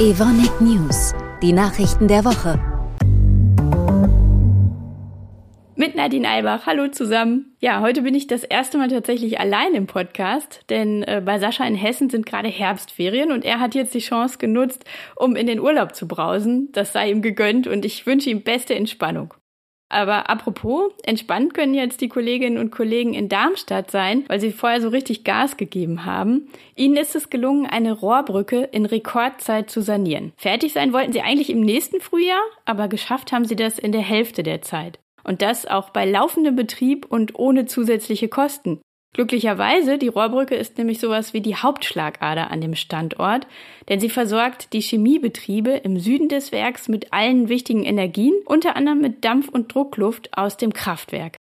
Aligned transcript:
Evonik 0.00 0.60
News, 0.60 1.12
die 1.42 1.52
Nachrichten 1.52 2.06
der 2.06 2.24
Woche. 2.24 2.60
Mit 5.74 5.96
Nadine 5.96 6.28
Albach. 6.28 6.66
Hallo 6.66 6.86
zusammen. 6.86 7.56
Ja, 7.58 7.80
heute 7.80 8.02
bin 8.02 8.14
ich 8.14 8.28
das 8.28 8.44
erste 8.44 8.78
Mal 8.78 8.86
tatsächlich 8.86 9.40
allein 9.40 9.74
im 9.74 9.88
Podcast, 9.88 10.60
denn 10.70 11.02
äh, 11.02 11.20
bei 11.24 11.40
Sascha 11.40 11.66
in 11.66 11.74
Hessen 11.74 12.10
sind 12.10 12.26
gerade 12.26 12.46
Herbstferien 12.46 13.32
und 13.32 13.44
er 13.44 13.58
hat 13.58 13.74
jetzt 13.74 13.92
die 13.92 13.98
Chance 13.98 14.38
genutzt, 14.38 14.84
um 15.16 15.34
in 15.34 15.48
den 15.48 15.58
Urlaub 15.58 15.96
zu 15.96 16.06
brausen. 16.06 16.68
Das 16.70 16.92
sei 16.92 17.10
ihm 17.10 17.20
gegönnt 17.20 17.66
und 17.66 17.84
ich 17.84 18.06
wünsche 18.06 18.30
ihm 18.30 18.42
beste 18.42 18.76
Entspannung. 18.76 19.34
Aber 19.88 20.28
apropos, 20.28 20.92
entspannt 21.02 21.54
können 21.54 21.74
jetzt 21.74 22.00
die 22.00 22.08
Kolleginnen 22.08 22.58
und 22.58 22.70
Kollegen 22.70 23.14
in 23.14 23.28
Darmstadt 23.28 23.90
sein, 23.90 24.24
weil 24.28 24.40
sie 24.40 24.52
vorher 24.52 24.80
so 24.82 24.88
richtig 24.88 25.24
Gas 25.24 25.56
gegeben 25.56 26.04
haben. 26.04 26.48
Ihnen 26.76 26.96
ist 26.96 27.16
es 27.16 27.30
gelungen, 27.30 27.66
eine 27.66 27.92
Rohrbrücke 27.92 28.68
in 28.72 28.84
Rekordzeit 28.84 29.70
zu 29.70 29.80
sanieren. 29.80 30.32
Fertig 30.36 30.74
sein 30.74 30.92
wollten 30.92 31.12
sie 31.12 31.22
eigentlich 31.22 31.50
im 31.50 31.60
nächsten 31.60 32.00
Frühjahr, 32.00 32.42
aber 32.66 32.88
geschafft 32.88 33.32
haben 33.32 33.46
sie 33.46 33.56
das 33.56 33.78
in 33.78 33.92
der 33.92 34.02
Hälfte 34.02 34.42
der 34.42 34.60
Zeit. 34.60 34.98
Und 35.24 35.42
das 35.42 35.66
auch 35.66 35.90
bei 35.90 36.04
laufendem 36.04 36.56
Betrieb 36.56 37.06
und 37.06 37.38
ohne 37.38 37.66
zusätzliche 37.66 38.28
Kosten. 38.28 38.80
Glücklicherweise, 39.14 39.98
die 39.98 40.08
Rohrbrücke 40.08 40.54
ist 40.54 40.78
nämlich 40.78 41.00
sowas 41.00 41.32
wie 41.32 41.40
die 41.40 41.56
Hauptschlagader 41.56 42.50
an 42.50 42.60
dem 42.60 42.74
Standort, 42.74 43.46
denn 43.88 44.00
sie 44.00 44.10
versorgt 44.10 44.72
die 44.72 44.80
Chemiebetriebe 44.80 45.70
im 45.70 45.98
Süden 45.98 46.28
des 46.28 46.52
Werks 46.52 46.88
mit 46.88 47.12
allen 47.12 47.48
wichtigen 47.48 47.84
Energien, 47.84 48.34
unter 48.44 48.76
anderem 48.76 49.00
mit 49.00 49.24
Dampf- 49.24 49.48
und 49.48 49.74
Druckluft 49.74 50.36
aus 50.36 50.56
dem 50.56 50.72
Kraftwerk. 50.72 51.36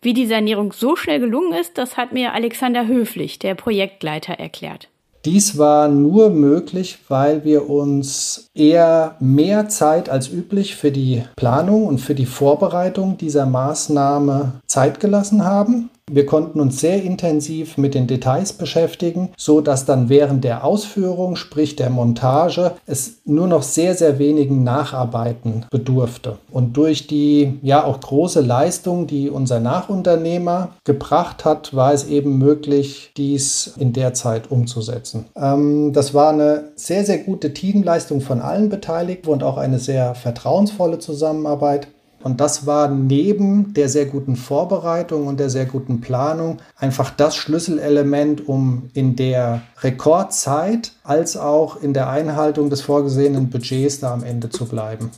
Wie 0.00 0.14
die 0.14 0.26
Sanierung 0.26 0.72
so 0.72 0.94
schnell 0.94 1.18
gelungen 1.18 1.52
ist, 1.52 1.76
das 1.76 1.96
hat 1.96 2.12
mir 2.12 2.32
Alexander 2.32 2.86
Höflich, 2.86 3.40
der 3.40 3.56
Projektleiter, 3.56 4.34
erklärt. 4.34 4.88
Dies 5.24 5.58
war 5.58 5.88
nur 5.88 6.30
möglich, 6.30 6.98
weil 7.08 7.44
wir 7.44 7.68
uns 7.68 8.46
eher 8.54 9.16
mehr 9.18 9.68
Zeit 9.68 10.08
als 10.08 10.30
üblich 10.30 10.76
für 10.76 10.92
die 10.92 11.24
Planung 11.36 11.86
und 11.86 11.98
für 11.98 12.14
die 12.14 12.26
Vorbereitung 12.26 13.18
dieser 13.18 13.44
Maßnahme 13.44 14.52
Zeit 14.66 15.00
gelassen 15.00 15.44
haben. 15.44 15.90
Wir 16.10 16.26
konnten 16.26 16.60
uns 16.60 16.80
sehr 16.80 17.02
intensiv 17.02 17.78
mit 17.78 17.94
den 17.94 18.06
Details 18.06 18.52
beschäftigen, 18.52 19.30
so 19.36 19.60
dass 19.60 19.84
dann 19.84 20.08
während 20.08 20.44
der 20.44 20.64
Ausführung, 20.64 21.36
sprich 21.36 21.76
der 21.76 21.90
Montage, 21.90 22.72
es 22.86 23.20
nur 23.24 23.46
noch 23.46 23.62
sehr, 23.62 23.94
sehr 23.94 24.18
wenigen 24.18 24.64
Nacharbeiten 24.64 25.66
bedurfte. 25.70 26.38
Und 26.50 26.76
durch 26.76 27.06
die 27.06 27.58
ja 27.62 27.84
auch 27.84 28.00
große 28.00 28.40
Leistung, 28.40 29.06
die 29.06 29.30
unser 29.30 29.60
Nachunternehmer 29.60 30.70
gebracht 30.84 31.44
hat, 31.44 31.74
war 31.74 31.92
es 31.92 32.06
eben 32.06 32.38
möglich, 32.38 33.12
dies 33.16 33.74
in 33.78 33.92
der 33.92 34.14
Zeit 34.14 34.50
umzusetzen. 34.50 35.26
Ähm, 35.36 35.92
das 35.92 36.14
war 36.14 36.30
eine 36.32 36.72
sehr, 36.74 37.04
sehr 37.04 37.18
gute 37.18 37.52
Teamleistung 37.52 38.20
von 38.20 38.40
allen 38.40 38.68
Beteiligten 38.68 39.30
und 39.30 39.42
auch 39.42 39.56
eine 39.56 39.78
sehr 39.78 40.14
vertrauensvolle 40.14 40.98
Zusammenarbeit. 40.98 41.88
Und 42.20 42.40
das 42.40 42.66
war 42.66 42.88
neben 42.88 43.74
der 43.74 43.88
sehr 43.88 44.06
guten 44.06 44.34
Vorbereitung 44.34 45.26
und 45.28 45.38
der 45.38 45.50
sehr 45.50 45.66
guten 45.66 46.00
Planung 46.00 46.58
einfach 46.76 47.10
das 47.10 47.36
Schlüsselelement, 47.36 48.48
um 48.48 48.90
in 48.92 49.14
der 49.14 49.62
Rekordzeit 49.82 50.92
als 51.04 51.36
auch 51.36 51.80
in 51.80 51.94
der 51.94 52.08
Einhaltung 52.08 52.70
des 52.70 52.80
vorgesehenen 52.80 53.50
Budgets 53.50 54.00
da 54.00 54.12
am 54.12 54.24
Ende 54.24 54.50
zu 54.50 54.66
bleiben. 54.66 55.10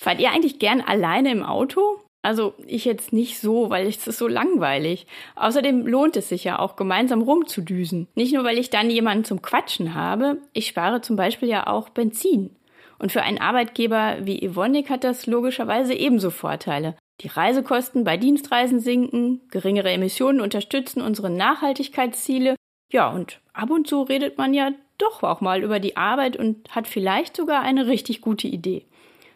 Fahrt 0.00 0.20
ihr 0.20 0.30
eigentlich 0.30 0.58
gern 0.58 0.80
alleine 0.80 1.32
im 1.32 1.42
Auto? 1.42 2.01
Also 2.22 2.54
ich 2.66 2.84
jetzt 2.84 3.12
nicht 3.12 3.40
so, 3.40 3.68
weil 3.68 3.88
es 3.88 4.06
ist 4.06 4.18
so 4.18 4.28
langweilig. 4.28 5.06
Außerdem 5.34 5.86
lohnt 5.86 6.16
es 6.16 6.28
sich 6.28 6.44
ja 6.44 6.60
auch, 6.60 6.76
gemeinsam 6.76 7.20
rumzudüsen. 7.20 8.06
Nicht 8.14 8.32
nur, 8.32 8.44
weil 8.44 8.58
ich 8.58 8.70
dann 8.70 8.90
jemanden 8.90 9.24
zum 9.24 9.42
Quatschen 9.42 9.94
habe, 9.94 10.38
ich 10.52 10.68
spare 10.68 11.00
zum 11.00 11.16
Beispiel 11.16 11.48
ja 11.48 11.66
auch 11.66 11.88
Benzin. 11.88 12.54
Und 13.00 13.10
für 13.10 13.22
einen 13.22 13.38
Arbeitgeber 13.38 14.18
wie 14.22 14.40
Evonik 14.40 14.88
hat 14.88 15.02
das 15.02 15.26
logischerweise 15.26 15.94
ebenso 15.94 16.30
Vorteile. 16.30 16.96
Die 17.20 17.28
Reisekosten 17.28 18.04
bei 18.04 18.16
Dienstreisen 18.16 18.78
sinken, 18.78 19.40
geringere 19.50 19.90
Emissionen 19.90 20.40
unterstützen 20.40 21.02
unsere 21.02 21.28
Nachhaltigkeitsziele. 21.28 22.54
Ja, 22.92 23.10
und 23.10 23.40
ab 23.52 23.70
und 23.70 23.88
zu 23.88 24.02
redet 24.02 24.38
man 24.38 24.54
ja 24.54 24.70
doch 24.98 25.24
auch 25.24 25.40
mal 25.40 25.64
über 25.64 25.80
die 25.80 25.96
Arbeit 25.96 26.36
und 26.36 26.68
hat 26.70 26.86
vielleicht 26.86 27.36
sogar 27.36 27.62
eine 27.62 27.88
richtig 27.88 28.20
gute 28.20 28.46
Idee 28.46 28.86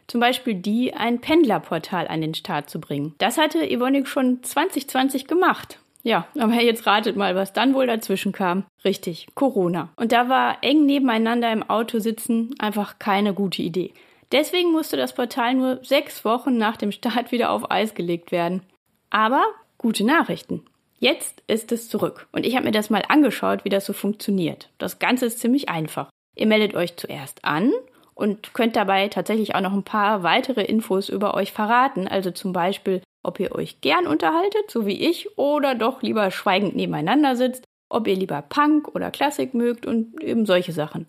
zum 0.06 0.20
Beispiel 0.20 0.54
die, 0.54 0.94
ein 0.94 1.20
Pendlerportal 1.20 2.08
an 2.08 2.20
den 2.20 2.34
Start 2.34 2.70
zu 2.70 2.80
bringen. 2.80 3.14
Das 3.18 3.38
hatte 3.38 3.68
Evonik 3.68 4.06
schon 4.06 4.42
2020 4.42 5.26
gemacht. 5.26 5.78
Ja, 6.02 6.28
aber 6.38 6.62
jetzt 6.62 6.86
ratet 6.86 7.16
mal, 7.16 7.34
was 7.34 7.52
dann 7.52 7.74
wohl 7.74 7.88
dazwischen 7.88 8.30
kam. 8.30 8.64
Richtig, 8.84 9.26
Corona. 9.34 9.88
Und 9.96 10.12
da 10.12 10.28
war 10.28 10.58
eng 10.62 10.86
nebeneinander 10.86 11.52
im 11.52 11.64
Auto 11.68 11.98
sitzen 11.98 12.54
einfach 12.60 13.00
keine 13.00 13.34
gute 13.34 13.62
Idee. 13.62 13.92
Deswegen 14.30 14.70
musste 14.70 14.96
das 14.96 15.14
Portal 15.14 15.54
nur 15.54 15.84
sechs 15.84 16.24
Wochen 16.24 16.56
nach 16.58 16.76
dem 16.76 16.92
Start 16.92 17.32
wieder 17.32 17.50
auf 17.50 17.70
Eis 17.72 17.94
gelegt 17.94 18.30
werden. 18.30 18.62
Aber 19.10 19.42
gute 19.78 20.04
Nachrichten. 20.04 20.64
Jetzt 20.98 21.42
ist 21.46 21.72
es 21.72 21.88
zurück. 21.88 22.28
Und 22.32 22.46
ich 22.46 22.54
habe 22.54 22.66
mir 22.66 22.72
das 22.72 22.88
mal 22.88 23.02
angeschaut, 23.08 23.64
wie 23.64 23.68
das 23.68 23.84
so 23.84 23.92
funktioniert. 23.92 24.70
Das 24.78 24.98
Ganze 24.98 25.26
ist 25.26 25.40
ziemlich 25.40 25.68
einfach. 25.68 26.08
Ihr 26.36 26.46
meldet 26.46 26.74
euch 26.74 26.96
zuerst 26.96 27.44
an 27.44 27.72
und 28.16 28.54
könnt 28.54 28.74
dabei 28.74 29.08
tatsächlich 29.08 29.54
auch 29.54 29.60
noch 29.60 29.74
ein 29.74 29.84
paar 29.84 30.22
weitere 30.22 30.64
Infos 30.64 31.08
über 31.08 31.34
euch 31.34 31.52
verraten. 31.52 32.08
Also 32.08 32.30
zum 32.32 32.52
Beispiel, 32.52 33.02
ob 33.22 33.38
ihr 33.38 33.54
euch 33.54 33.80
gern 33.82 34.06
unterhaltet, 34.06 34.70
so 34.70 34.86
wie 34.86 35.08
ich, 35.08 35.38
oder 35.38 35.74
doch 35.74 36.02
lieber 36.02 36.30
schweigend 36.30 36.74
nebeneinander 36.74 37.36
sitzt, 37.36 37.64
ob 37.88 38.08
ihr 38.08 38.16
lieber 38.16 38.42
Punk 38.42 38.88
oder 38.94 39.10
Klassik 39.10 39.54
mögt 39.54 39.86
und 39.86 40.20
eben 40.22 40.46
solche 40.46 40.72
Sachen. 40.72 41.06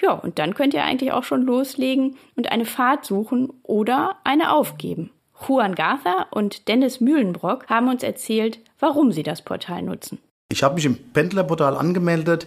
Ja, 0.00 0.12
und 0.12 0.38
dann 0.38 0.54
könnt 0.54 0.74
ihr 0.74 0.84
eigentlich 0.84 1.12
auch 1.12 1.24
schon 1.24 1.42
loslegen 1.42 2.16
und 2.36 2.52
eine 2.52 2.66
Fahrt 2.66 3.04
suchen 3.04 3.50
oder 3.62 4.16
eine 4.24 4.52
aufgeben. 4.52 5.10
Juan 5.46 5.74
Gartha 5.74 6.26
und 6.30 6.68
Dennis 6.68 7.00
Mühlenbrock 7.00 7.68
haben 7.68 7.88
uns 7.88 8.02
erzählt, 8.02 8.60
warum 8.78 9.12
sie 9.12 9.22
das 9.22 9.42
Portal 9.42 9.82
nutzen. 9.82 10.18
Ich 10.52 10.62
habe 10.62 10.74
mich 10.74 10.84
im 10.84 10.98
Pendlerportal 11.12 11.76
angemeldet, 11.76 12.46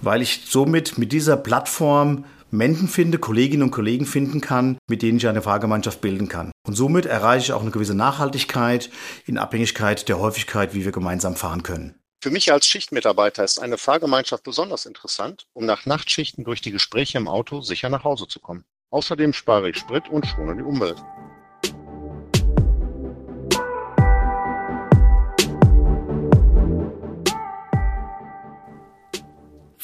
weil 0.00 0.22
ich 0.22 0.42
somit 0.46 0.98
mit 0.98 1.12
dieser 1.12 1.36
Plattform 1.36 2.24
Menschen 2.50 2.88
finde, 2.88 3.18
Kolleginnen 3.18 3.64
und 3.64 3.70
Kollegen 3.70 4.06
finden 4.06 4.40
kann, 4.40 4.78
mit 4.88 5.02
denen 5.02 5.18
ich 5.18 5.28
eine 5.28 5.42
Fahrgemeinschaft 5.42 6.00
bilden 6.00 6.28
kann. 6.28 6.50
Und 6.66 6.74
somit 6.74 7.06
erreiche 7.06 7.46
ich 7.46 7.52
auch 7.52 7.62
eine 7.62 7.70
gewisse 7.70 7.94
Nachhaltigkeit 7.94 8.90
in 9.26 9.38
Abhängigkeit 9.38 10.08
der 10.08 10.18
Häufigkeit, 10.18 10.74
wie 10.74 10.84
wir 10.84 10.92
gemeinsam 10.92 11.36
fahren 11.36 11.62
können. 11.62 11.94
Für 12.20 12.30
mich 12.30 12.50
als 12.50 12.66
Schichtmitarbeiter 12.66 13.44
ist 13.44 13.60
eine 13.60 13.78
Fahrgemeinschaft 13.78 14.42
besonders 14.42 14.86
interessant, 14.86 15.46
um 15.52 15.66
nach 15.66 15.86
Nachtschichten 15.86 16.42
durch 16.44 16.60
die 16.60 16.72
Gespräche 16.72 17.18
im 17.18 17.28
Auto 17.28 17.60
sicher 17.60 17.90
nach 17.90 18.04
Hause 18.04 18.26
zu 18.26 18.40
kommen. 18.40 18.64
Außerdem 18.90 19.32
spare 19.32 19.70
ich 19.70 19.76
Sprit 19.76 20.08
und 20.08 20.26
schone 20.26 20.56
die 20.56 20.62
Umwelt. 20.62 20.98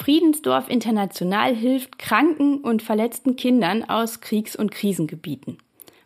Friedensdorf 0.05 0.69
International 0.69 1.57
hilft 1.57 1.99
kranken 1.99 2.59
und 2.59 2.83
verletzten 2.83 3.37
Kindern 3.37 3.85
aus 3.85 4.21
Kriegs- 4.21 4.55
und 4.55 4.71
Krisengebieten. 4.71 5.57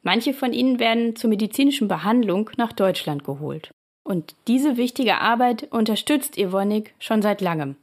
Manche 0.05 0.35
von 0.35 0.53
ihnen 0.53 0.79
werden 0.79 1.17
zur 1.17 1.31
medizinischen 1.31 1.89
Behandlung 1.89 2.49
nach 2.57 2.73
Deutschland 2.73 3.25
geholt. 3.25 3.73
Und 4.05 4.37
diese 4.47 4.77
wichtige 4.77 5.19
Arbeit 5.19 5.73
unterstützt 5.73 6.39
Evonik 6.39 6.95
schon 7.01 7.23
seit 7.23 7.41
langem. 7.41 7.75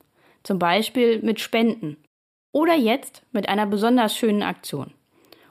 Zum 0.43 0.57
Beispiel 0.57 1.21
mit 1.21 1.41
Spenden. 1.41 1.97
Oder 2.53 2.75
jetzt 2.75 3.23
mit 3.33 3.49
einer 3.49 3.65
besonders 3.65 4.15
schönen 4.15 4.41
Aktion. 4.41 4.93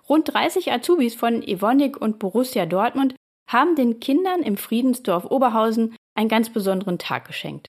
Rund 0.08 0.32
30 0.32 0.72
Azubis 0.72 1.14
von 1.14 1.42
Evonik 1.42 2.00
und 2.00 2.18
Borussia 2.18 2.64
Dortmund 2.64 3.14
haben 3.50 3.76
den 3.76 4.00
Kindern 4.00 4.40
im 4.42 4.56
Friedensdorf 4.56 5.26
Oberhausen 5.26 5.94
einen 6.14 6.30
ganz 6.30 6.48
besonderen 6.48 6.96
Tag 6.96 7.26
geschenkt. 7.26 7.66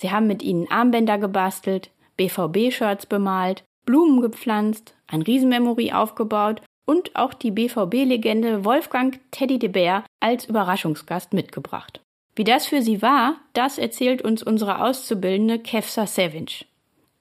Sie 0.00 0.12
haben 0.12 0.28
mit 0.28 0.44
ihnen 0.44 0.70
Armbänder 0.70 1.18
gebastelt, 1.18 1.90
BVB-Shirts 2.16 3.06
bemalt, 3.06 3.64
Blumen 3.84 4.20
gepflanzt, 4.20 4.94
ein 5.06 5.22
Riesenmemory 5.22 5.92
aufgebaut 5.92 6.62
und 6.86 7.14
auch 7.16 7.34
die 7.34 7.50
BVB-Legende 7.50 8.64
Wolfgang 8.64 9.20
Teddy 9.30 9.58
de 9.58 9.68
Beer 9.68 10.04
als 10.20 10.46
Überraschungsgast 10.46 11.32
mitgebracht. 11.32 12.00
Wie 12.34 12.44
das 12.44 12.66
für 12.66 12.82
sie 12.82 13.02
war, 13.02 13.36
das 13.54 13.78
erzählt 13.78 14.22
uns 14.22 14.42
unsere 14.42 14.82
Auszubildende 14.82 15.58
Kefsa 15.58 16.06
Savage. 16.06 16.66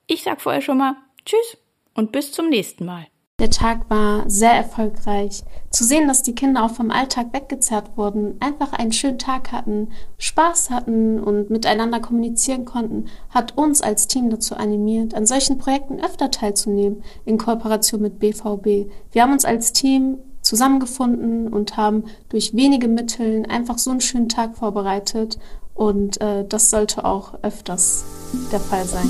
Ich 0.08 0.24
sag 0.24 0.42
vorher 0.42 0.62
schon 0.62 0.78
mal 0.78 0.96
Tschüss 1.26 1.58
und 1.94 2.12
bis 2.12 2.32
zum 2.32 2.50
nächsten 2.50 2.86
Mal. 2.86 3.08
Der 3.38 3.50
Tag 3.50 3.90
war 3.90 4.30
sehr 4.30 4.54
erfolgreich. 4.54 5.44
Zu 5.70 5.84
sehen, 5.84 6.08
dass 6.08 6.24
die 6.24 6.36
Kinder 6.36 6.64
auch 6.64 6.72
vom 6.72 6.90
Alltag 6.90 7.34
weggezerrt 7.34 7.98
wurden, 7.98 8.38
einfach 8.40 8.72
einen 8.72 8.94
schönen 8.94 9.20
Tag 9.20 9.52
hatten, 9.52 9.90
Spaß 10.18 10.70
hatten 10.70 11.20
und 11.20 11.50
miteinander 11.50 12.00
kommunizieren 12.00 12.64
konnten, 12.64 13.08
hat 13.30 13.58
uns 13.58 13.82
als 13.82 14.08
Team 14.08 14.30
dazu 14.30 14.56
animiert, 14.56 15.14
an 15.14 15.26
solchen 15.26 15.58
Projekten 15.58 16.00
öfter 16.00 16.32
teilzunehmen, 16.32 17.04
in 17.26 17.38
Kooperation 17.38 18.02
mit 18.02 18.20
BVB. 18.20 18.90
Wir 19.12 19.22
haben 19.22 19.34
uns 19.34 19.44
als 19.44 19.74
Team 19.74 20.20
zusammengefunden 20.42 21.50
und 21.52 21.76
haben 21.76 22.06
durch 22.30 22.56
wenige 22.56 22.88
Mittel 22.88 23.46
einfach 23.50 23.80
so 23.80 23.92
einen 23.92 24.02
schönen 24.02 24.30
Tag 24.30 24.56
vorbereitet. 24.56 25.40
Und 25.74 26.22
äh, 26.22 26.46
das 26.48 26.70
sollte 26.70 27.04
auch 27.04 27.34
öfters 27.44 28.06
der 28.54 28.62
Fall 28.62 28.86
sein. 28.86 29.10